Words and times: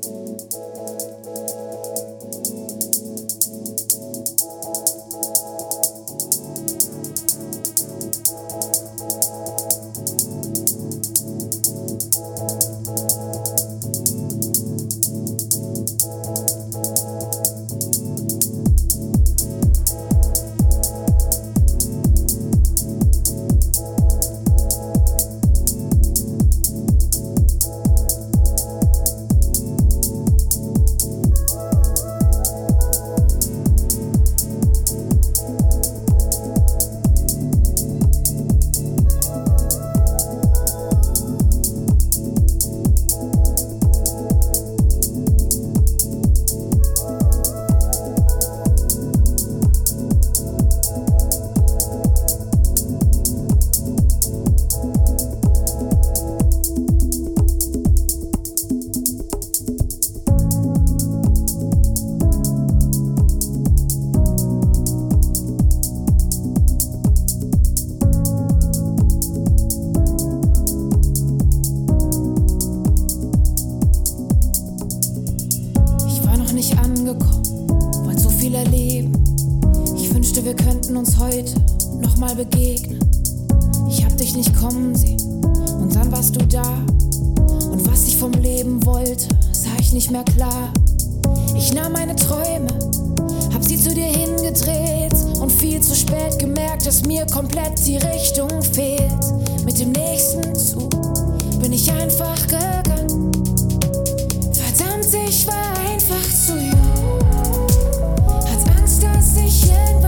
Ich 0.00 0.71
wünschte, 80.32 80.44
wir 80.44 80.54
könnten 80.54 80.96
uns 80.96 81.18
heute 81.18 81.52
nochmal 82.00 82.34
begegnen. 82.34 83.00
Ich 83.88 84.02
hab 84.02 84.16
dich 84.16 84.34
nicht 84.34 84.54
kommen 84.56 84.94
sehen 84.96 85.20
und 85.78 85.94
dann 85.94 86.10
warst 86.10 86.36
du 86.36 86.46
da. 86.46 86.62
Und 87.70 87.86
was 87.90 88.06
ich 88.06 88.16
vom 88.16 88.32
Leben 88.32 88.84
wollte, 88.86 89.28
sah 89.52 89.78
ich 89.78 89.92
nicht 89.92 90.10
mehr 90.10 90.24
klar. 90.24 90.72
Ich 91.54 91.74
nahm 91.74 91.92
meine 91.92 92.16
Träume, 92.16 92.68
hab 93.52 93.62
sie 93.62 93.76
zu 93.76 93.94
dir 93.94 94.06
hingedreht 94.06 95.14
und 95.38 95.52
viel 95.52 95.80
zu 95.80 95.94
spät 95.94 96.38
gemerkt, 96.38 96.86
dass 96.86 97.04
mir 97.04 97.26
komplett 97.26 97.86
die 97.86 97.98
Richtung 97.98 98.62
fehlt. 98.62 99.64
Mit 99.66 99.78
dem 99.78 99.92
nächsten 99.92 100.54
Zug 100.54 100.90
bin 101.60 101.72
ich 101.72 101.90
einfach 101.92 102.40
gegangen. 102.46 103.01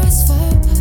Ich 0.06 0.28
irgendwas 0.28 0.73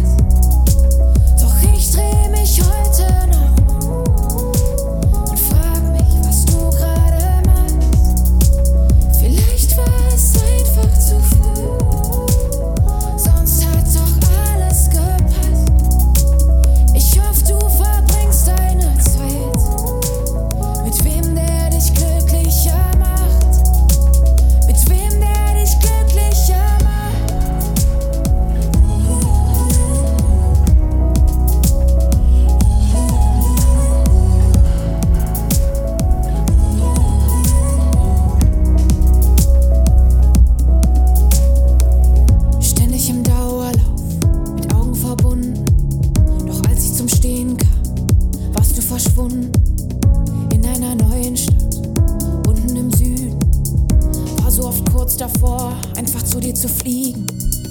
zu 56.34 56.40
dir 56.40 56.56
zu 56.56 56.68
fliegen. 56.68 57.28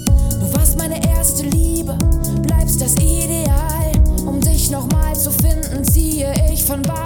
Du 0.07 0.53
warst 0.53 0.77
meine 0.77 1.05
erste 1.05 1.43
Liebe, 1.43 1.97
bleibst 2.43 2.79
das 2.79 2.95
Ideal. 2.95 3.91
Um 4.25 4.39
dich 4.39 4.71
nochmal 4.71 5.13
zu 5.19 5.31
finden, 5.31 5.83
ziehe 5.83 6.33
ich 6.49 6.63
von 6.63 6.81
Bar 6.83 7.02